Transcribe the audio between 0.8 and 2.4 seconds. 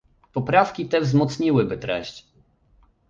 te wzmocniłyby treść